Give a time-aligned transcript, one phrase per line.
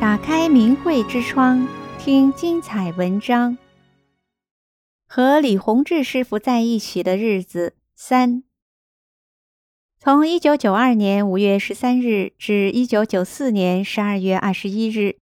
[0.00, 1.66] 打开明慧之窗，
[1.98, 3.58] 听精彩文章。
[5.08, 8.44] 和李洪志师傅在一起的日子三。
[9.98, 15.16] 从一九九二年五月十三日至一九九四年十二月二十一日，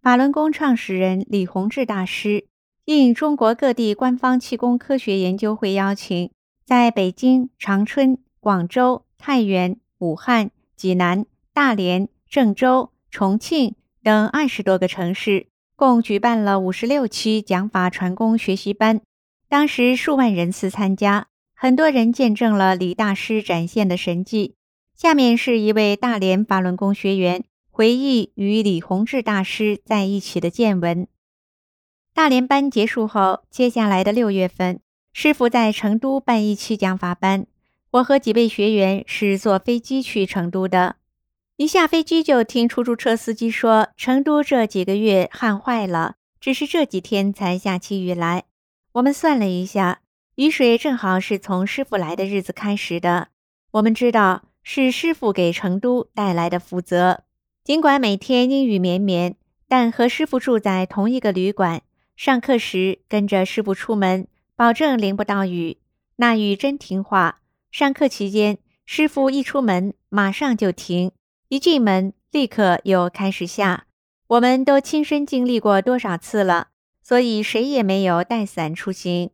[0.00, 2.46] 法轮功创始人李洪志大师
[2.86, 6.30] 应中国各地官方气功科学研究会邀请，
[6.64, 13.74] 在北京、长春、广州、太原、武汉、济南、大连、郑州、重庆。
[14.02, 19.00] 等二十多个城市，共举办了五十六期讲法传功学习班，
[19.48, 24.56] 当时数万人次参加，很多人见证了李大师展现的神迹。
[24.96, 31.06] 下面是一位大连法轮功学员回忆与李洪志大师在一起的见闻。
[32.12, 34.80] 大连班结束后，接下来的六月份，
[35.12, 37.46] 师傅在成都办一期讲法班，
[37.92, 40.96] 我和几位学员是坐飞机去成都的。
[41.62, 48.46] 一下飞机就听出租车司机说，成都这几个月旱坏了，只是这几天才下起雨来。
[48.94, 50.00] 我们算了一下，
[50.34, 53.28] 雨水正好是从师傅来的日子开始的。
[53.70, 57.22] 我们知道是师傅给成都带来的福泽。
[57.62, 59.36] 尽管每天阴雨绵绵，
[59.68, 61.82] 但和师傅住在同一个旅馆，
[62.16, 65.76] 上课时跟着师傅出门，保证淋不到雨。
[66.16, 67.38] 那雨真听话。
[67.70, 71.12] 上课期间，师傅一出门马上就停。
[71.52, 73.84] 一进门，立刻又开始下。
[74.26, 76.68] 我们都亲身经历过多少次了，
[77.02, 79.28] 所以谁也没有带伞出行。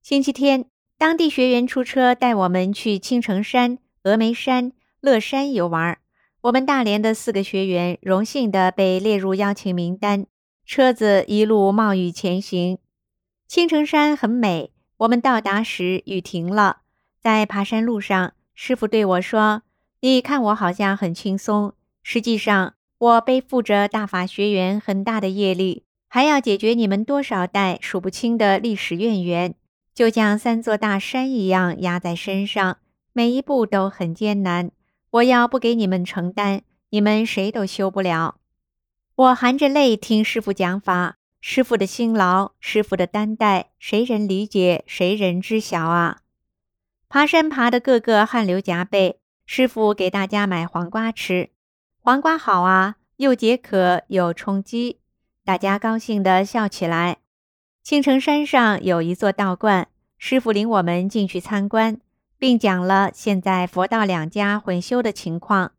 [0.00, 5.98] 星期天，当地学员出车带我们去青城山、峨眉山、乐山游玩。
[6.42, 10.28] 我们大连的四个学员荣幸地被列入邀请名单。
[10.64, 12.78] 车子一路冒雨前行。
[13.48, 14.70] 青城山很美。
[14.98, 16.82] 我们到达时，雨停了。
[17.20, 19.62] 在爬山路上，师傅对我说。
[20.04, 29.54] 你看我好像很轻松，实际上我背负着大法学员很大的业力，还要解决你们多少代数不清的历史怨缘，
[29.94, 32.76] 就像三座大山一样压在身上，
[33.14, 34.70] 每一步都很艰难。
[35.12, 38.34] 我要不给你们承担，你们谁都修不了。
[39.14, 46.18] 我含着泪听师傅讲法，师傅的辛劳，师傅的担待，谁人理解，谁人知晓啊？
[47.08, 49.20] 爬山爬得个个汗流浃背。
[49.46, 51.50] 师傅给大家买黄瓜吃，
[52.00, 55.00] 黄瓜好啊，又解渴又充饥，
[55.44, 57.18] 大家高兴地笑起来。
[57.82, 62.00] 青城山上有一座道观，师傅领我们进去参观，
[62.38, 65.72] 并讲了现在佛道两家混修的情况。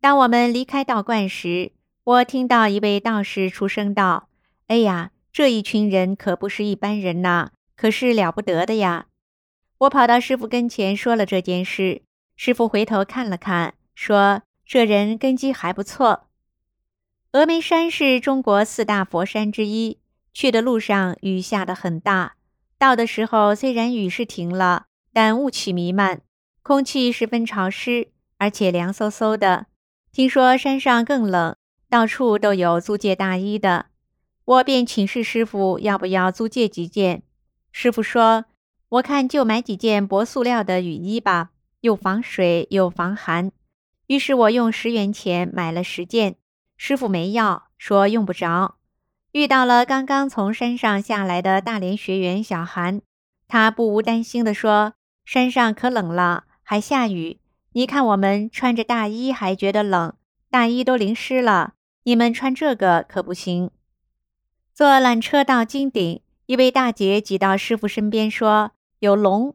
[0.00, 1.72] 当我们离开道观时，
[2.04, 4.28] 我听到一位道士出声道
[4.68, 9.06] ：“哎呀，这一群人可不是一般人呐，可是了不得的呀！”
[9.78, 12.02] 我跑到师傅跟前说了这件事。
[12.36, 16.26] 师傅回头看了看，说：“这人根基还不错。”
[17.32, 19.98] 峨眉山是中国四大佛山之一。
[20.32, 22.34] 去的路上雨下得很大，
[22.76, 26.22] 到的时候虽然雨是停了，但雾气弥漫，
[26.60, 28.08] 空气十分潮湿，
[28.38, 29.66] 而且凉飕飕的。
[30.10, 31.54] 听说山上更冷，
[31.88, 33.86] 到处都有租借大衣的。
[34.44, 37.22] 我便请示师傅要不要租借几件。
[37.70, 38.46] 师傅说
[38.90, 41.50] ：“我看就买几件薄塑料的雨衣吧。”
[41.84, 43.52] 又防水又防寒，
[44.06, 46.36] 于是我用十元钱买了十件。
[46.78, 48.76] 师傅没要，说用不着。
[49.32, 53.02] 遇到了刚刚从山上下来的大连学员小韩，
[53.46, 54.94] 他不无担心地说
[55.26, 57.38] ：“山上可冷了，还下雨。
[57.74, 60.14] 你看我们穿着大衣还觉得冷，
[60.48, 61.74] 大衣都淋湿了。
[62.04, 63.70] 你们穿这个可不行。”
[64.72, 69.54] 坐缆车到金顶，一位大姐挤到师傅身边说：“有龙。”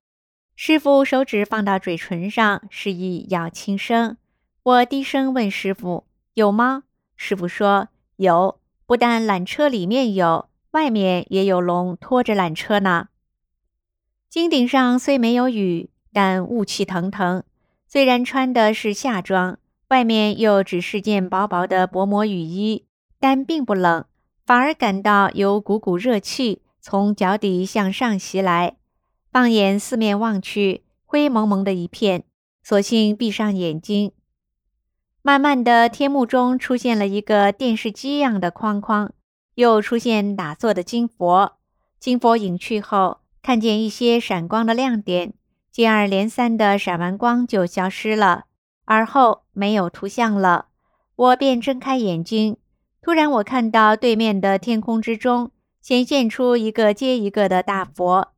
[0.61, 4.17] 师傅手指放到嘴唇上，示意要轻声。
[4.61, 6.05] 我低声问师傅
[6.35, 6.83] ：“有吗？”
[7.15, 7.87] 师傅说
[8.19, 13.07] ：“有，不但缆车里面有，外面也有龙拖着缆车呢。”
[14.29, 17.41] 金顶上虽没有雨，但雾气腾腾。
[17.87, 22.83] 虽然穿的是夏装，外面又只是件薄薄的薄膜雨衣，
[23.17, 24.03] 但并不冷，
[24.45, 28.75] 反而感到有股股热气从脚底向上袭来。
[29.31, 32.23] 放眼四面望去，灰蒙蒙的一片，
[32.63, 34.11] 索性闭上眼睛。
[35.21, 39.11] 慢慢的，天幕中出现了一个电视机样的框框，
[39.53, 41.57] 又出现打坐的金佛。
[41.99, 45.33] 金佛隐去后，看见一些闪光的亮点，
[45.71, 48.45] 接二连三的闪完光就消失了，
[48.85, 50.69] 而后没有图像了。
[51.15, 52.57] 我便睁开眼睛，
[53.01, 58.29] 突然我看到对面的天空之中显现出一个接一个的大佛。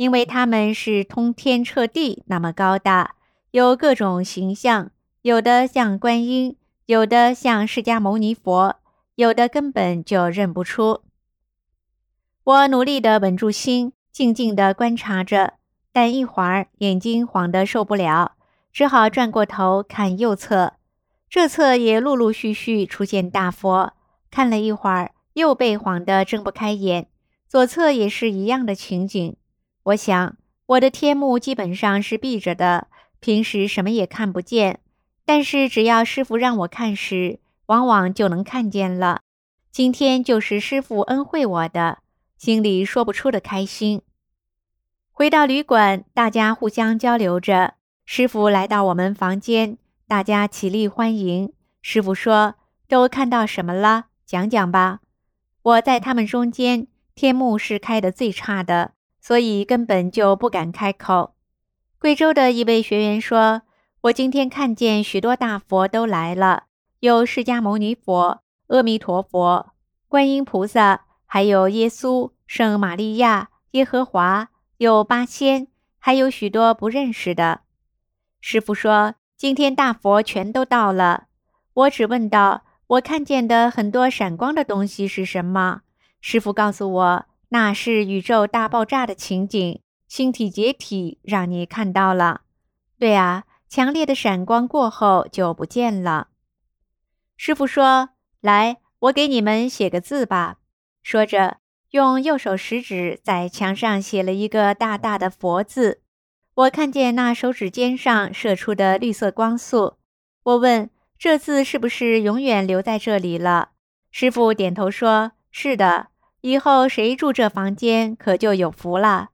[0.00, 3.16] 因为他们是通天彻地那么高大，
[3.50, 6.56] 有各种形象，有的像观音，
[6.86, 8.76] 有的像释迦牟尼佛，
[9.16, 11.02] 有的根本就认不出。
[12.44, 15.58] 我努力地稳住心，静静地观察着，
[15.92, 18.36] 但一会儿眼睛晃得受不了，
[18.72, 20.72] 只好转过头看右侧。
[21.28, 23.92] 这侧也陆陆续续出现大佛，
[24.30, 27.08] 看了一会儿，又被晃得睁不开眼。
[27.46, 29.36] 左侧也是一样的情景。
[29.90, 32.88] 我想，我的天目基本上是闭着的，
[33.18, 34.80] 平时什么也看不见。
[35.24, 39.22] 但是只要师傅让我看时，往往就能看见了。
[39.70, 41.98] 今天就是师傅恩惠我的，
[42.36, 44.02] 心里说不出的开心。
[45.10, 47.74] 回到旅馆，大家互相交流着。
[48.04, 51.52] 师傅来到我们房间，大家起立欢迎。
[51.82, 52.54] 师傅说
[52.88, 54.06] ：“都看到什么了？
[54.26, 55.00] 讲讲吧。”
[55.62, 61.34] 我在他们中间，天目是开得最差的，所以根本就不敢开口。
[61.98, 63.62] 贵州的一位学员说。
[64.04, 66.62] 我今天看见许多大佛都来了，
[67.00, 69.74] 有释迦牟尼佛、阿弥陀佛、
[70.08, 75.66] 观音菩萨，还有耶稣、圣玛利亚、耶和华，有八仙，
[75.98, 77.60] 还有许多不认识的。
[78.40, 81.24] 师傅说，今天大佛全都到了。
[81.74, 85.82] 我只问道：我看见的很多闪光的东西是什么？
[86.22, 92.40] 师傅告诉我，那是宇宙大爆炸的情景，星体解体，让你看到了。
[92.98, 93.44] 对啊。
[93.72, 96.26] 强烈的闪光过后就不见了。
[97.36, 98.08] 师傅说
[98.42, 100.56] ：“来，我给你们写个字吧。”
[101.04, 101.58] 说着，
[101.90, 106.02] 用右手食指在墙上写了一个大大的“佛”字。
[106.54, 109.98] 我看见那手指尖上射出的绿色光束。
[110.42, 113.70] 我问：“这字是不是永远留在这里了？”
[114.10, 116.08] 师傅点头说：“是的，
[116.40, 119.30] 以后谁住这房间，可就有福了。”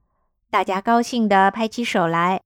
[0.49, 2.41] 大家高兴地拍起手来。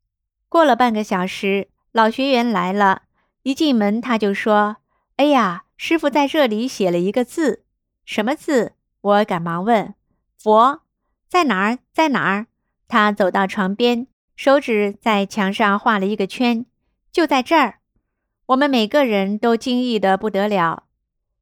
[0.49, 1.67] 过了半个小时。
[1.93, 3.01] 老学员来了，
[3.43, 4.77] 一进门他就说
[5.17, 7.65] ：“哎呀，师傅在这里写了一个字，
[8.05, 9.93] 什么字？”我赶忙问
[10.41, 10.83] ：“佛
[11.27, 11.79] 在哪儿？
[11.91, 12.47] 在哪儿？”
[12.87, 16.65] 他走到床边，手指在墙上画了一个圈，
[17.11, 17.79] 就在这儿。
[18.45, 20.83] 我们每个人都惊异得不得了。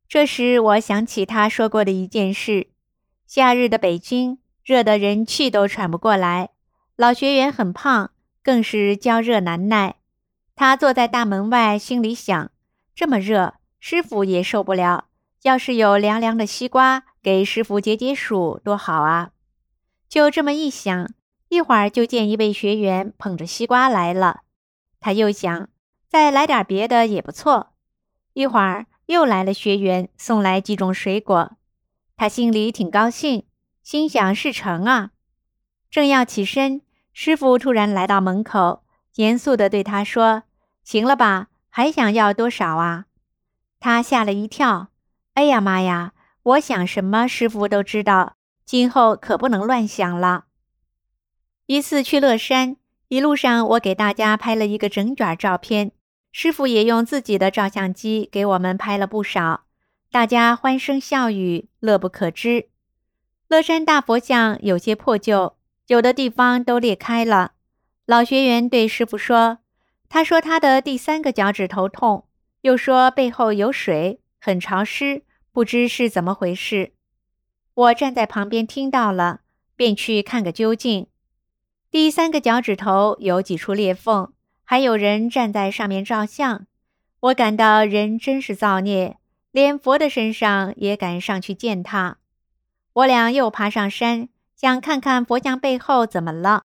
[0.08, 2.69] 这时我想起他说过的一件事：
[3.30, 6.50] 夏日的北京，热得人气都喘不过来，
[6.96, 8.10] 老学员很胖，
[8.42, 9.98] 更是焦热难耐。
[10.56, 12.50] 他坐在大门外，心里想：
[12.96, 15.10] 这么热，师傅也受不了。
[15.44, 19.30] 要是有凉凉的西瓜，给师傅解解暑，多好啊！
[20.08, 21.12] 就这么一想，
[21.50, 24.40] 一会儿就见一位学员捧着西瓜来了。
[25.00, 25.70] 他又想，
[26.10, 27.74] 再来点别的也不错。
[28.34, 31.52] 一会儿又来了学员，送来几种水果。
[32.20, 33.46] 他心里挺高兴，
[33.82, 35.12] 心想事成啊。
[35.90, 36.82] 正要起身，
[37.14, 38.84] 师傅突然来到门口，
[39.16, 40.44] 严肃地对他说。
[40.84, 43.06] 行了吧，还想要多少啊？
[43.80, 44.90] 他吓了一跳。
[45.36, 46.12] 哎呀妈呀！
[46.44, 48.36] 我想什么，师傅都知道，
[48.66, 50.48] 今后可不能乱想了。
[51.68, 52.76] 一次去乐山，
[53.08, 55.94] 一路上我给大家拍了一个整卷照片，
[56.34, 59.64] 师傅也用自己的照相机给我们拍了不少，
[60.12, 62.70] 大家欢声笑语，乐不可支。
[63.48, 67.52] 乐山大佛像有些破旧，有的地方都裂开了。
[68.08, 69.60] 老学员对师傅说。
[70.12, 72.26] 他说他的第三个脚趾头痛，
[72.62, 75.22] 又说背后有水，很潮湿，
[75.52, 76.94] 不知是怎么回事。
[77.76, 79.42] 我站在旁边听到了，
[79.76, 81.06] 便去看个究竟。
[81.92, 84.34] 第三个脚趾头有几处裂缝，
[84.64, 86.66] 还有人站在上面照相。
[87.20, 89.19] 我感到人真是造孽，
[89.52, 92.18] 连佛的身上也敢上去践踏。
[92.94, 96.64] 我俩又爬上山，想看看佛像背后怎么了。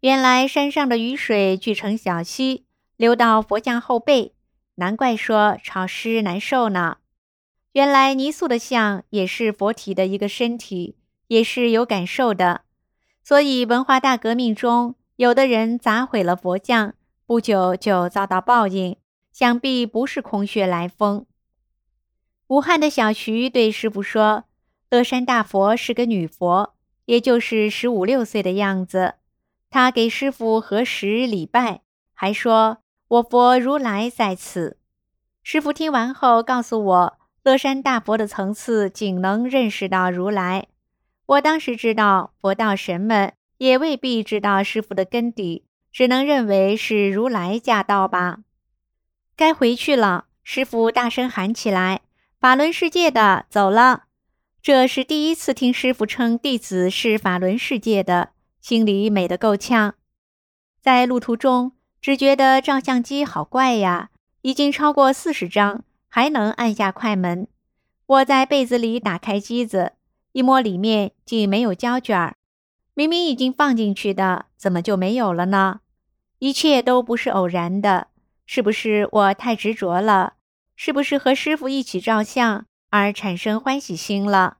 [0.00, 2.64] 原来山上的雨水聚成小溪。
[2.96, 4.32] 流到佛像后背，
[4.76, 6.96] 难怪说潮湿难受呢。
[7.72, 10.96] 原来泥塑的像也是佛体的一个身体，
[11.26, 12.62] 也是有感受的。
[13.22, 16.94] 所以文化大革命中，有的人砸毁了佛像，
[17.26, 18.96] 不久就遭到报应，
[19.30, 21.26] 想必不是空穴来风。
[22.48, 24.44] 武汉的小徐对师傅说
[24.90, 26.74] ：“乐山大佛是个女佛，
[27.06, 29.14] 也就是十五六岁的样子。”
[29.68, 31.82] 他给师傅合十礼拜，
[32.14, 32.78] 还说。
[33.08, 34.78] 我佛如来在此。
[35.44, 40.66] 师傅听完后告诉我，乐山大佛的层次仅能认识到如来。
[41.26, 48.38] 我当时知道，佛道神们也未必知道师傅的根底，只能认为是如来驾到吧。
[49.36, 52.00] 该回去了，师傅大声喊起来
[52.46, 54.04] ：“法轮世界的，走了！”
[54.62, 59.96] 这是第一次听师傅称弟子是法轮世界的，心里美得够呛。
[60.80, 61.72] 在路途中。
[62.00, 64.10] 只觉得照相机好怪呀，
[64.42, 67.48] 已经超过四十张，还能按下快门。
[68.06, 69.94] 我在被子里打开机子，
[70.30, 72.32] 一摸里面竟没有胶卷，
[72.94, 75.80] 明明已经放进去的，怎么就没有了呢？
[76.38, 78.06] 一切都不是偶然的，
[78.46, 80.34] 是不是我太执着了？
[80.76, 84.58] 是不是和师傅一起照相而产生欢喜心了？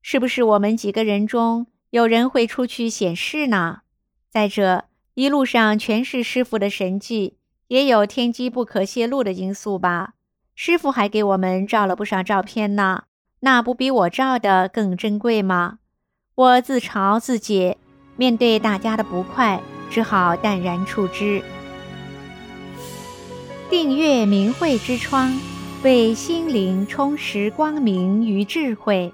[0.00, 3.80] 是不是我们几个人中有人会出去显示呢？
[4.30, 10.14] 再者，一路上全是师傅的神迹，也有天机不可泄露的因素吧？
[10.54, 13.04] 师傅还给我们照了不少照片呢，
[13.40, 15.78] 那不比我照的更珍贵吗？
[16.34, 17.76] 我自嘲自解，
[18.16, 21.42] 面对大家的不快，只好淡然处之。
[23.68, 25.38] 订阅明慧之窗，
[25.86, 29.12] 为心灵充实光明与智慧。